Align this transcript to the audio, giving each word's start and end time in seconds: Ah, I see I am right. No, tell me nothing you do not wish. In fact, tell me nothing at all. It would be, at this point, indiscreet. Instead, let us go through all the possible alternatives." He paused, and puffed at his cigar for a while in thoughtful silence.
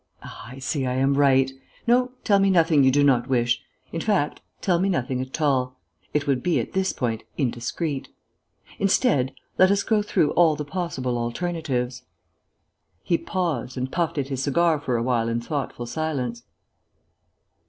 Ah, 0.23 0.47
I 0.47 0.57
see 0.57 0.83
I 0.87 0.95
am 0.95 1.13
right. 1.13 1.51
No, 1.85 2.13
tell 2.23 2.39
me 2.39 2.49
nothing 2.49 2.83
you 2.83 2.89
do 2.89 3.03
not 3.03 3.27
wish. 3.29 3.61
In 3.91 4.01
fact, 4.01 4.41
tell 4.59 4.79
me 4.79 4.89
nothing 4.89 5.21
at 5.21 5.39
all. 5.39 5.79
It 6.11 6.25
would 6.25 6.41
be, 6.41 6.59
at 6.59 6.73
this 6.73 6.91
point, 6.91 7.23
indiscreet. 7.37 8.09
Instead, 8.79 9.31
let 9.59 9.69
us 9.69 9.83
go 9.83 10.01
through 10.01 10.31
all 10.31 10.55
the 10.55 10.65
possible 10.65 11.19
alternatives." 11.19 12.01
He 13.03 13.15
paused, 13.19 13.77
and 13.77 13.91
puffed 13.91 14.17
at 14.17 14.29
his 14.29 14.41
cigar 14.41 14.79
for 14.79 14.97
a 14.97 15.03
while 15.03 15.29
in 15.29 15.39
thoughtful 15.39 15.85
silence. 15.85 16.45